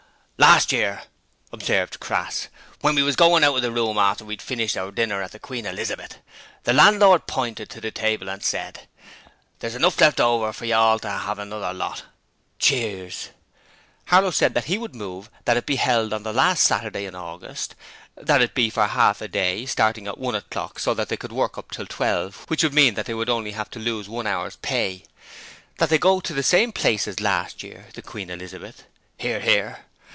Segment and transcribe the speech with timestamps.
[0.41, 1.03] 'Last year,'
[1.51, 2.47] observed Crass,
[2.81, 5.37] 'when we was goin' out of the room after we'd finished our dinner at the
[5.37, 6.17] Queen Elizabeth,
[6.63, 8.87] the landlord pointed to the table and said,
[9.59, 12.05] "There's enough left over for you all to 'ave another lot."'
[12.57, 13.29] (Cheers.)
[14.07, 17.13] Harlow said that he would move that it be held on the last Saturday in
[17.13, 17.75] August;
[18.15, 21.31] that it be for half a day, starting at one o'clock so that they could
[21.31, 24.25] work up till twelve, which would mean that they would only have to lose one
[24.25, 25.05] hour's pay:
[25.77, 28.85] that they go to the same place as last year the Queen Elizabeth.
[29.19, 29.85] (Hear, hear.)